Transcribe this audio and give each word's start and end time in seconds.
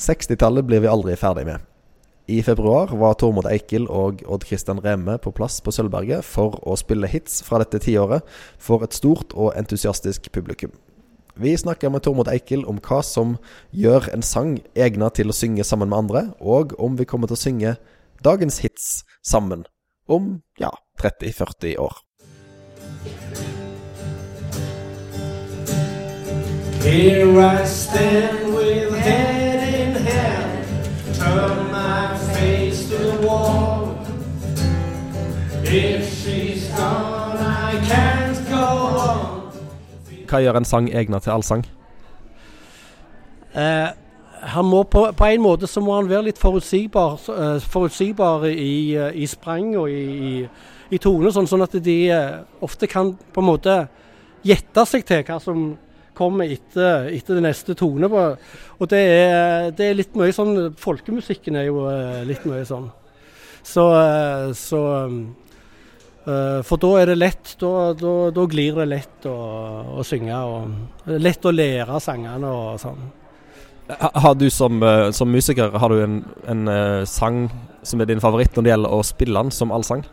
60-tallet 0.00 0.64
blir 0.64 0.80
vi 0.80 0.88
aldri 0.88 1.16
ferdig 1.18 1.44
med. 1.44 1.60
I 2.30 2.42
februar 2.46 2.92
var 2.96 3.16
Tormod 3.18 3.48
Eikel 3.50 3.88
og 3.90 4.22
Odd 4.30 4.46
Christian 4.46 4.78
Remme 4.80 5.16
på 5.18 5.32
plass 5.34 5.58
på 5.60 5.72
Sølvberget 5.74 6.24
for 6.24 6.56
å 6.62 6.76
spille 6.78 7.08
hits 7.10 7.40
fra 7.44 7.58
dette 7.60 7.80
tiåret 7.82 8.24
for 8.62 8.86
et 8.86 8.94
stort 8.96 9.34
og 9.34 9.52
entusiastisk 9.58 10.30
publikum. 10.32 10.72
Vi 11.36 11.52
snakker 11.56 11.92
med 11.92 12.04
Tormod 12.06 12.30
Eikel 12.32 12.64
om 12.70 12.78
hva 12.84 13.00
som 13.04 13.36
gjør 13.76 14.08
en 14.14 14.24
sang 14.24 14.58
egnet 14.78 15.18
til 15.18 15.32
å 15.32 15.36
synge 15.36 15.66
sammen 15.66 15.90
med 15.90 16.04
andre, 16.04 16.22
og 16.40 16.76
om 16.78 16.96
vi 16.96 17.08
kommer 17.08 17.28
til 17.28 17.36
å 17.36 17.44
synge 17.44 17.76
dagens 18.24 18.60
hits 18.64 18.90
sammen 19.26 19.66
om 20.08 20.38
ja, 20.60 20.72
30-40 21.02 21.76
år. 21.80 21.98
Here 26.80 27.60
I 27.60 27.66
stand 27.66 28.39
Hva 40.26 40.38
gjør 40.42 40.56
en 40.58 40.64
sang 40.66 40.88
egnet 40.90 41.22
til 41.22 41.30
allsang? 41.30 41.60
Eh, 43.54 43.90
han 44.50 44.66
må 44.66 44.80
på, 44.90 45.04
på 45.14 45.28
en 45.28 45.44
måte 45.44 45.68
så 45.70 45.82
må 45.84 45.94
han 45.94 46.08
være 46.10 46.26
litt 46.26 46.40
forutsigbar, 46.42 47.20
eh, 47.34 47.62
forutsigbar 47.70 48.48
i, 48.50 48.96
eh, 48.96 49.14
i 49.14 49.28
sprang 49.30 49.76
og 49.78 49.92
i, 49.94 50.40
i, 50.90 50.98
tone, 50.98 51.30
sånn, 51.30 51.46
sånn 51.50 51.62
at 51.62 51.76
de 51.84 51.98
eh, 52.16 52.40
ofte 52.66 52.88
kan 52.90 53.12
på 53.14 53.42
en 53.44 53.48
måte 53.52 53.76
gjette 54.42 54.84
seg 54.90 55.04
til 55.06 55.22
hva 55.28 55.36
som 55.44 55.68
kommer 56.18 56.50
etter, 56.50 57.12
etter 57.14 57.38
det 57.38 57.44
neste 57.44 57.76
tone. 57.78 58.10
Og 58.10 58.90
det 58.90 59.04
er, 59.04 59.70
det 59.70 59.86
er 59.86 60.00
litt 60.00 60.18
mye 60.18 60.34
sånn 60.34 60.74
Folkemusikken 60.82 61.60
er 61.60 61.68
jo 61.68 61.86
litt 62.26 62.42
mye 62.48 62.64
sånn. 62.66 62.90
Så, 63.62 63.86
så 64.56 64.80
For 66.20 66.76
da 66.76 66.90
er 67.00 67.08
det 67.08 67.16
lett. 67.16 67.54
Da, 67.60 67.70
da, 67.96 68.10
da 68.36 68.42
glir 68.50 68.76
det 68.76 68.84
lett 68.90 69.24
å, 69.30 69.36
å 69.96 70.04
synge. 70.04 70.36
Og 70.36 71.16
lett 71.16 71.48
å 71.48 71.54
lære 71.54 72.00
sangene 72.04 72.50
og 72.50 72.76
sånn. 72.82 73.08
Har 73.98 74.34
du 74.34 74.50
som, 74.50 74.82
eh, 74.82 75.10
som 75.10 75.30
musiker 75.30 75.70
Har 75.70 75.88
du 75.88 76.02
en, 76.02 76.24
en 76.46 76.68
eh, 76.68 77.04
sang 77.04 77.48
som 77.82 78.00
er 78.00 78.10
din 78.10 78.20
favoritt 78.20 78.54
når 78.56 78.62
det 78.62 78.72
gjelder 78.74 78.94
å 78.94 79.04
spille 79.06 79.42
den 79.42 79.52
som 79.54 79.72
allsang? 79.72 80.04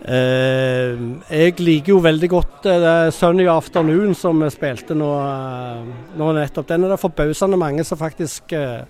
Eh, 0.00 1.00
jeg 1.28 1.58
liker 1.60 1.92
jo 1.92 1.98
veldig 2.00 2.28
godt 2.32 2.68
uh, 2.70 3.10
'Sunny 3.12 3.44
Afternoon' 3.50 4.14
som 4.16 4.38
vi 4.40 4.48
spilte 4.48 4.94
nå, 4.96 5.10
eh, 5.20 5.82
nå 6.16 6.30
nettopp. 6.32 6.68
Den 6.70 6.86
er 6.86 6.94
det 6.94 7.02
forbausende 7.02 7.58
mange 7.60 7.84
som 7.84 8.00
faktisk 8.00 8.54
eh, 8.56 8.86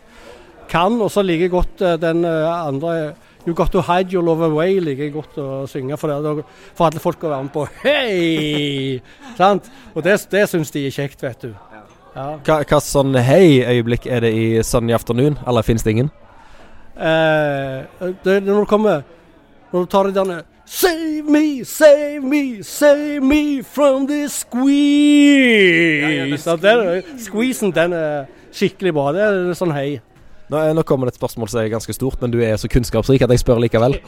kan. 0.71 1.01
Og 1.01 1.11
så 1.11 1.25
liker 1.27 1.49
jeg 1.49 1.55
godt 1.57 1.83
eh, 1.83 1.99
den 1.99 2.25
eh, 2.25 2.47
andre 2.47 3.15
'You 3.47 3.55
Got 3.55 3.73
To 3.73 3.81
Hide 3.81 4.13
Your 4.13 4.25
Love 4.25 4.45
Away' 4.51 4.81
liker 4.85 5.07
jeg 5.07 5.15
godt 5.15 5.39
å 5.41 5.67
synge. 5.71 5.97
For, 5.97 6.13
det, 6.13 6.45
for 6.77 6.91
alle 6.91 7.01
folk 7.01 7.25
å 7.25 7.33
være 7.33 7.43
med 7.47 7.53
på 7.55 7.67
'hei'! 7.83 9.01
Sant? 9.39 9.71
Og 9.95 10.05
det, 10.05 10.19
det 10.31 10.49
syns 10.51 10.71
de 10.75 10.87
er 10.87 10.95
kjekt, 10.95 11.23
vet 11.23 11.49
du. 11.49 11.55
Ja. 12.15 12.37
Hva, 12.45 12.61
hva 12.67 12.81
sånn 12.83 13.15
hei-øyeblikk 13.15 14.07
er 14.11 14.21
det 14.27 14.33
i 14.35 14.63
Sunny 14.67 14.93
Afternoon? 14.93 15.39
Eller 15.47 15.63
fins 15.63 15.87
det 15.87 15.95
ingen? 15.95 16.11
Eh, 16.97 17.87
det, 18.25 18.35
er 18.35 18.41
når 18.45 18.67
du 18.67 18.69
kommer 18.69 19.03
Når 19.71 19.87
du 19.87 19.87
tar 19.89 20.05
det 20.05 20.15
denne, 20.19 20.43
Save 20.71 21.23
me, 21.27 21.65
save 21.65 22.23
me, 22.23 22.63
save 22.63 23.21
me 23.23 23.63
from 23.63 24.07
this 24.07 24.33
squeeze. 24.45 24.77
Ja, 26.47 26.57
den, 26.57 27.03
squeezen 27.19 27.73
den 27.75 27.93
er 27.93 28.29
skikkelig 28.55 28.93
bra. 28.95 29.11
Det 29.17 29.25
er 29.25 29.51
sånn 29.59 29.75
hei. 29.75 29.99
Nå, 30.51 30.61
nå 30.75 30.83
kommer 30.83 31.07
det 31.07 31.15
et 31.15 31.21
spørsmål 31.21 31.51
som 31.51 31.61
er 31.61 31.71
ganske 31.71 31.95
stort, 31.95 32.19
men 32.23 32.33
du 32.33 32.41
er 32.43 32.57
så 32.59 32.71
kunnskapsrik 32.71 33.23
at 33.23 33.31
jeg 33.35 33.45
spør 33.45 33.63
likevel. 33.67 34.01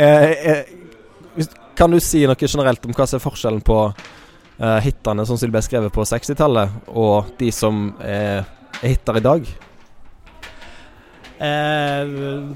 Eh, 0.00 0.30
eh, 0.50 1.44
kan 1.78 1.92
du 1.92 2.00
si 2.02 2.24
noe 2.26 2.34
generelt 2.40 2.82
om 2.88 2.94
hva 2.96 3.04
som 3.06 3.20
er 3.20 3.22
forskjellen 3.22 3.60
på 3.62 3.76
eh, 3.86 4.78
hitene 4.82 5.22
som 5.28 5.38
ble 5.38 5.60
skrevet 5.62 5.94
på 5.94 6.06
60-tallet, 6.08 6.72
og 6.90 7.30
de 7.38 7.52
som 7.54 7.92
er, 8.02 8.42
hiter 8.80 9.20
i 9.20 9.22
dag? 9.22 9.46
Eh, 11.34 12.02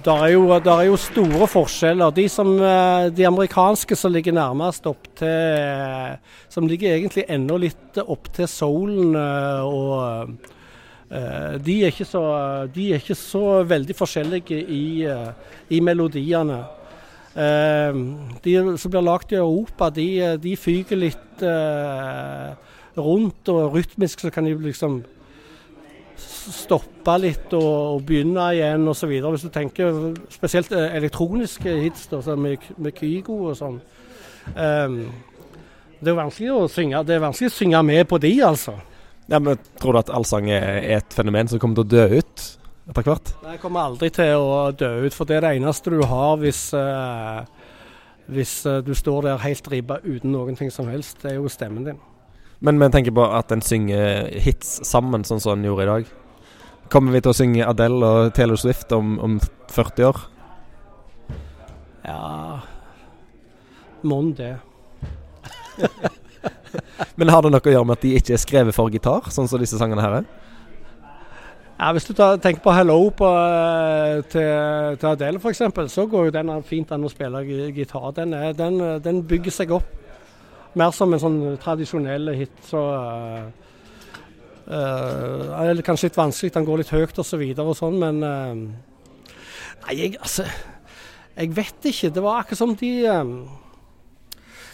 der, 0.02 0.24
er 0.24 0.32
jo, 0.32 0.42
der 0.58 0.72
er 0.74 0.88
jo 0.88 0.98
store 0.98 1.46
forskjeller. 1.52 2.10
De, 2.16 2.26
som, 2.32 2.50
eh, 2.58 3.08
de 3.14 3.28
amerikanske 3.28 3.94
som 3.98 4.14
ligger 4.14 4.34
nærmest 4.34 4.86
opp 4.90 5.06
til 5.18 5.28
eh, 5.28 6.18
Som 6.50 6.66
ligger 6.66 6.96
egentlig 6.96 7.28
enda 7.28 7.58
litt 7.60 8.02
opp 8.02 8.32
til 8.34 8.50
soulen 8.50 9.14
eh, 9.18 9.62
og 9.62 9.92
eh, 10.02 10.54
de, 11.08 11.74
er 11.86 12.04
så, 12.04 12.22
de 12.68 12.90
er 12.92 13.00
ikke 13.00 13.16
så 13.16 13.62
veldig 13.64 13.94
forskjellige 13.96 14.58
i, 14.60 15.04
eh, 15.08 15.54
i 15.72 15.80
melodiene. 15.80 16.58
Eh, 17.32 18.00
de 18.44 18.56
som 18.76 18.92
blir 18.92 19.04
lagd 19.06 19.32
i 19.32 19.38
Europa, 19.40 19.88
de, 19.94 20.08
de 20.42 20.56
fyker 20.56 21.00
litt 21.00 21.44
eh, 21.44 22.50
rundt, 22.98 23.48
og 23.48 23.76
rytmisk 23.76 24.24
så 24.24 24.32
kan 24.34 24.48
de 24.48 24.56
liksom 24.58 25.00
stoppe 26.18 27.14
litt 27.22 27.52
og, 27.56 27.70
og 27.94 28.04
begynne 28.08 28.50
igjen 28.56 28.88
osv. 28.90 29.12
Hvis 29.22 29.46
du 29.46 29.52
tenker 29.54 30.02
spesielt 30.32 30.72
eh, 30.74 30.96
elektroniske 30.98 31.78
hits 31.84 32.08
da, 32.10 32.22
med, 32.36 32.64
med 32.76 32.96
Kygo 32.96 33.38
og 33.52 33.58
sånn. 33.58 33.80
Um, 34.56 35.00
det 35.98 36.08
er 36.08 36.16
vanskelig 36.16 36.52
å 36.54 36.68
synge 36.72 37.02
Det 37.04 37.18
er 37.18 37.20
vanskelig 37.20 37.50
å 37.50 37.52
synge 37.52 37.80
med 37.84 38.06
på 38.08 38.16
de, 38.22 38.30
altså. 38.46 38.78
Ja, 39.28 39.38
men 39.38 39.58
Tror 39.80 39.92
du 39.92 40.00
at 40.00 40.10
allsang 40.14 40.48
er, 40.50 40.80
et 40.98 41.12
fenomen 41.12 41.50
som 41.50 41.60
kommer 41.60 41.82
til 41.82 41.84
å 41.84 41.92
dø 41.92 42.20
ut 42.20 42.44
etter 42.88 43.04
hvert? 43.04 43.32
Jeg 43.44 43.60
kommer 43.60 43.84
aldri 43.90 44.08
til 44.16 44.40
å 44.40 44.70
dø 44.72 44.92
ut, 45.04 45.14
for 45.14 45.28
det 45.28 45.38
er 45.38 45.44
det 45.44 45.56
eneste 45.58 45.92
du 45.92 46.00
har 46.08 46.38
hvis, 46.40 46.62
eh, 46.72 47.42
hvis 48.32 48.54
eh, 48.66 48.80
du 48.86 48.94
står 48.96 49.28
der 49.28 49.42
helt 49.44 49.68
ribba 49.68 50.00
uten 50.06 50.32
noen 50.32 50.56
ting 50.56 50.72
som 50.72 50.88
helst. 50.88 51.20
Det 51.20 51.34
er 51.34 51.36
jo 51.42 51.52
stemmen 51.52 51.84
din. 51.90 52.00
Men 52.64 52.80
vi 52.80 52.88
tenker 52.94 53.14
på 53.14 53.26
at 53.36 53.52
en 53.54 53.62
synger 53.62 54.32
hits 54.42 54.80
sammen, 54.88 55.26
sånn 55.28 55.44
som 55.44 55.58
en 55.58 55.68
gjorde 55.68 55.84
i 55.84 55.90
dag. 55.92 56.08
Kommer 56.88 57.12
vi 57.12 57.20
til 57.20 57.34
å 57.34 57.36
synge 57.36 57.68
Adele 57.68 58.08
og 58.08 58.32
Taylor 58.34 58.58
Swift 58.58 58.92
om, 58.96 59.18
om 59.20 59.36
40 59.74 60.08
år? 60.08 60.24
Ja 62.08 62.60
Mon 64.08 64.32
det. 64.32 64.54
Men 67.16 67.32
har 67.32 67.42
det 67.42 67.52
noe 67.54 67.62
å 67.62 67.74
gjøre 67.74 67.88
med 67.88 67.98
at 67.98 68.04
de 68.04 68.14
ikke 68.18 68.34
er 68.34 68.42
skrevet 68.42 68.76
for 68.76 68.90
gitar, 68.90 69.30
sånn 69.34 69.48
som 69.50 69.60
disse 69.62 69.78
sangene 69.80 70.04
her 70.04 70.20
er? 70.20 70.28
Ja, 71.78 71.92
Hvis 71.94 72.08
du 72.08 72.12
tar, 72.12 72.40
tenker 72.42 72.60
på 72.62 72.72
'Hello' 72.74 73.10
på, 73.14 73.26
eh, 73.26 74.22
til, 74.26 74.96
til 74.98 75.08
Adele 75.08 75.38
f.eks., 75.38 75.62
så 75.92 76.06
går 76.10 76.24
jo 76.24 76.34
den 76.34 76.50
fint 76.62 76.90
an 76.92 77.04
å 77.06 77.10
spille 77.10 77.44
gitar. 77.70 78.10
Den, 78.16 78.34
er, 78.34 78.52
den, 78.52 78.80
eh, 78.80 78.98
den 78.98 79.22
bygger 79.22 79.54
seg 79.54 79.70
opp 79.70 79.86
mer 80.74 80.90
som 80.94 81.12
en 81.14 81.22
sånn 81.22 81.38
tradisjonell 81.62 82.32
hit. 82.34 82.58
Så 82.66 82.80
uh, 82.82 83.46
uh, 84.68 85.62
er 85.62 85.82
kanskje 85.86 86.10
litt 86.10 86.18
vanskelig, 86.18 86.54
den 86.54 86.66
går 86.68 86.82
litt 86.82 86.92
høyt 86.92 87.22
videre 87.38 87.70
og 87.70 87.78
sånn, 87.78 87.98
men 88.02 88.22
uh, 88.22 89.32
Nei, 89.86 89.94
jeg, 89.94 90.16
altså 90.18 90.44
Jeg 91.38 91.54
vet 91.54 91.86
ikke. 91.86 92.10
Det 92.10 92.22
var 92.22 92.40
akkurat 92.40 92.58
som 92.58 92.74
de 92.74 92.90
um, 93.06 93.34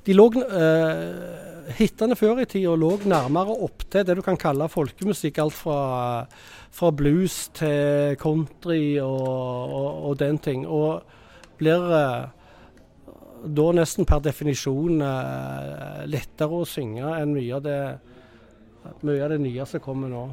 De 0.04 0.12
lå 0.12 0.26
uh, 0.36 1.72
Hitene 1.78 2.16
før 2.18 2.42
i 2.42 2.48
tida 2.48 2.74
lå 2.76 2.90
nærmere 3.08 3.54
opptil 3.64 4.04
det 4.04 4.18
du 4.18 4.22
kan 4.24 4.36
kalle 4.40 4.68
folkemusikk. 4.68 5.40
Alt 5.40 5.56
fra, 5.56 5.78
fra 6.74 6.90
blues 6.92 7.46
til 7.56 8.18
country 8.20 8.98
og, 9.00 9.20
og, 9.24 9.90
og 10.10 10.18
den 10.20 10.40
ting. 10.44 10.66
Og 10.68 11.00
blir 11.60 11.86
uh, 11.88 12.26
da 13.44 13.68
nesten 13.76 14.08
per 14.08 14.20
definisjon 14.24 15.00
uh, 15.04 16.04
lettere 16.08 16.60
å 16.60 16.68
synge 16.68 17.14
enn 17.16 17.32
mye 17.36 17.56
av 17.56 17.64
det, 17.64 17.78
mye 19.04 19.24
av 19.24 19.32
det 19.32 19.40
nye 19.40 19.68
som 19.68 19.82
kommer 19.84 20.12
nå. 20.12 20.26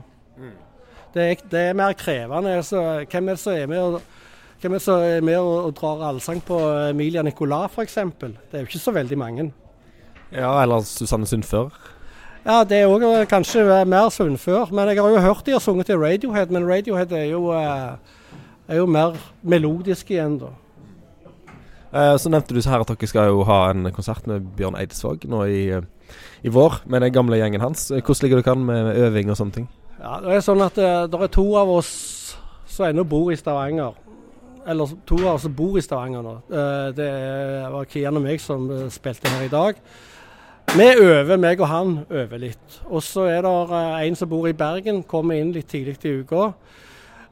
Det, 1.12 1.24
er, 1.24 1.48
det 1.52 1.64
er 1.70 1.80
mer 1.80 1.96
krevende. 2.00 2.58
Så, 2.68 2.84
hvem 3.08 3.32
er 3.32 3.40
det 3.40 3.44
som 3.44 3.56
er 3.56 3.72
med 3.72 3.88
og 3.88 4.02
hvem 4.62 4.76
er 4.76 4.78
det 4.78 4.86
som 4.86 5.02
er 5.02 5.24
med 5.26 5.40
og, 5.40 5.56
og 5.72 5.72
drar 5.80 6.04
allsang 6.12 6.44
på 6.46 6.60
Emilia 6.92 7.24
Nicolas 7.26 7.72
f.eks.? 7.74 7.98
Det 8.20 8.60
er 8.60 8.62
jo 8.62 8.68
ikke 8.70 8.84
så 8.84 8.94
veldig 8.94 9.18
mange. 9.18 9.48
Ja, 10.32 10.62
eller 10.64 10.86
Susanne 10.88 11.28
Sundfør. 11.28 11.70
Ja, 12.46 12.64
det 12.64 12.80
er 12.82 12.90
òg 12.90 13.04
kanskje 13.30 13.66
mer 13.86 14.10
Sundfør. 14.10 14.72
Men 14.72 14.90
jeg 14.90 15.02
har 15.02 15.10
jo 15.10 15.20
hørt 15.22 15.46
de 15.46 15.52
har 15.52 15.60
sunget 15.64 15.86
til 15.92 16.00
Radiohead, 16.02 16.50
men 16.52 16.68
Radiohead 16.70 17.12
er 17.12 17.26
jo, 17.32 17.52
eh, 17.52 17.96
er 18.68 18.78
jo 18.82 18.86
mer 18.86 19.18
melodisk 19.44 20.12
igjen, 20.12 20.40
da. 20.40 20.54
Eh, 21.94 22.18
så 22.18 22.30
nevnte 22.32 22.56
du 22.56 22.62
så 22.62 22.70
her 22.72 22.80
at 22.86 22.88
dere 22.88 23.08
skal 23.08 23.28
jo 23.28 23.44
ha 23.44 23.70
en 23.70 23.92
konsert 23.92 24.26
med 24.28 24.46
Bjørn 24.56 24.78
Eidsvåg 24.80 25.26
nå 25.28 25.44
i, 25.44 25.70
eh, 25.76 25.82
i 26.44 26.50
vår, 26.50 26.82
med 26.88 27.02
den 27.02 27.12
gamle 27.14 27.36
gjengen 27.38 27.62
hans. 27.62 27.92
Eh, 27.92 28.02
Hvordan 28.02 28.24
ligger 28.24 28.42
dere 28.42 28.52
an 28.56 28.66
med 28.66 28.96
øving 28.96 29.30
og 29.30 29.38
sånne 29.38 29.54
ting? 29.54 29.68
Ja, 30.00 30.20
Det 30.22 30.32
er 30.32 30.40
sånn 30.42 30.64
at 30.66 30.78
eh, 30.78 31.08
det 31.08 31.22
er 31.22 31.28
to 31.28 31.56
av 31.60 31.70
oss 31.70 32.38
som 32.66 32.86
ennå 32.88 33.04
bor 33.08 33.30
i 33.32 33.36
Stavanger. 33.36 33.94
Eller 34.66 34.88
to 35.06 35.18
av 35.28 35.36
oss 35.36 35.42
som 35.44 35.54
bor 35.54 35.78
i 35.78 35.82
Stavanger 35.82 36.24
nå. 36.24 36.36
Eh, 36.50 36.92
det 36.96 37.12
var 37.72 37.86
Kian 37.86 38.18
og 38.18 38.24
meg 38.24 38.40
som 38.42 38.70
eh, 38.72 38.90
spilte 38.90 39.30
her 39.30 39.44
i 39.46 39.52
dag. 39.52 39.76
Vi 40.72 40.86
øver, 40.88 41.36
meg 41.36 41.60
og 41.60 41.68
han 41.68 41.90
øver 42.08 42.40
litt. 42.40 42.76
Og 42.88 43.02
så 43.04 43.26
er 43.28 43.42
det 43.44 43.52
eh, 43.76 44.06
en 44.08 44.16
som 44.16 44.30
bor 44.32 44.46
i 44.48 44.56
Bergen, 44.56 45.02
kommer 45.04 45.36
inn 45.36 45.50
litt 45.52 45.68
tidlig 45.68 45.98
i 46.08 46.14
uka. 46.22 46.46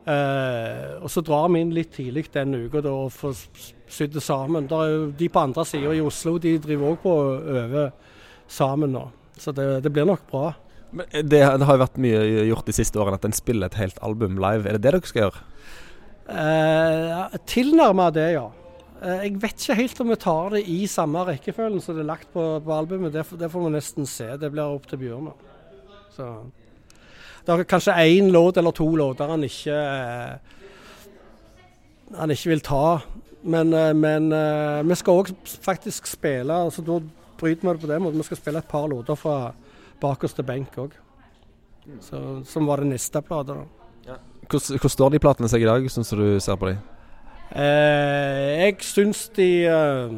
Eh, 0.04 0.98
og 1.00 1.08
så 1.08 1.24
drar 1.24 1.48
vi 1.54 1.62
inn 1.64 1.72
litt 1.72 1.94
tidlig 1.96 2.26
den 2.34 2.58
uka 2.66 2.82
da, 2.84 2.92
og 2.92 3.14
får 3.16 3.40
sydd 3.88 4.18
det 4.18 4.26
sammen. 4.26 4.68
De 4.68 5.32
på 5.32 5.40
andre 5.40 5.64
sida 5.64 5.96
i 5.96 6.04
Oslo 6.04 6.36
de 6.36 6.58
driver 6.60 6.92
òg 6.92 7.00
på 7.06 7.16
å 7.16 7.32
øve 7.64 7.86
sammen 8.52 8.92
nå. 8.98 9.06
Så 9.40 9.56
det, 9.56 9.70
det 9.88 9.94
blir 9.96 10.10
nok 10.10 10.28
bra. 10.28 10.52
Men 10.92 11.08
det, 11.16 11.40
det 11.40 11.70
har 11.70 11.78
jo 11.78 11.86
vært 11.86 12.04
mye 12.04 12.22
gjort 12.50 12.68
de 12.68 12.76
siste 12.76 13.00
årene 13.00 13.22
at 13.22 13.30
en 13.30 13.40
spiller 13.40 13.72
et 13.72 13.80
helt 13.80 14.04
album 14.04 14.36
live. 14.36 14.68
Er 14.68 14.76
det 14.76 14.84
det 14.84 14.98
dere 14.98 15.08
skal 15.08 15.30
gjøre? 15.30 15.46
Eh, 16.30 17.40
Tilnærma 17.48 18.12
det, 18.12 18.34
ja. 18.36 18.50
Eh, 19.00 19.22
jeg 19.24 19.38
vet 19.40 19.62
ikke 19.64 19.78
helt 19.80 20.02
om 20.04 20.10
vi 20.12 20.18
tar 20.20 20.56
det 20.56 20.64
i 20.68 20.80
samme 20.92 21.22
rekkefølgen 21.30 21.80
som 21.84 21.96
det 21.96 22.04
er 22.04 22.10
lagt 22.10 22.32
på, 22.34 22.44
på 22.64 22.74
albumet. 22.76 23.14
Det, 23.14 23.24
det 23.40 23.52
får 23.52 23.66
vi 23.66 23.76
nesten 23.78 24.10
se. 24.10 24.34
Det 24.42 24.50
blir 24.52 24.76
opp 24.76 24.90
til 24.90 25.00
Bjørn. 25.00 25.30
Så 26.16 26.28
Det 27.46 27.56
er 27.56 27.64
kanskje 27.64 27.96
én 27.96 28.32
låt 28.32 28.58
eller 28.58 28.76
to 28.76 28.90
låter 28.96 29.32
han 29.32 29.44
ikke 29.48 29.78
eh, 29.78 30.58
han 32.18 32.32
ikke 32.34 32.52
vil 32.52 32.66
ta. 32.66 33.00
Men, 33.42 33.72
eh, 33.74 33.94
men 33.96 34.34
vi 34.90 35.00
skal 35.00 35.22
òg 35.22 35.32
faktisk 35.64 36.10
spille 36.10 36.52
altså 36.52 36.84
Da 36.84 37.00
bryter 37.40 37.64
vi 37.64 37.72
det 37.72 37.82
på 37.86 37.88
den 37.88 38.04
måten. 38.04 38.20
Vi 38.20 38.28
skal 38.28 38.42
spille 38.42 38.60
et 38.60 38.68
par 38.68 38.90
låter 38.92 39.16
fra 39.16 39.54
bakerste 40.02 40.44
benk 40.44 40.76
òg. 40.76 40.92
Som 42.46 42.68
var 42.68 42.84
det 42.84 42.92
neste 42.92 43.22
plata. 43.24 43.62
Ja. 44.06 44.20
Hvordan, 44.50 44.90
står 44.92 45.16
de 45.16 45.24
platene 45.24 45.48
seg 45.50 45.64
i 45.64 45.70
dag, 45.70 45.88
syns 45.90 46.12
du 46.12 46.36
ser 46.44 46.60
på 46.60 46.68
dem? 46.68 46.99
Eh, 47.50 48.50
jeg 48.62 48.78
syns 48.86 49.26
de 49.34 49.50
eh, 49.66 50.18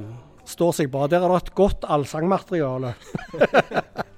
står 0.52 0.78
seg 0.80 0.92
bra. 0.92 1.08
Der 1.12 1.24
er 1.24 1.32
det 1.32 1.44
et 1.46 1.54
godt 1.56 1.88
allsangmateriale. 1.88 2.96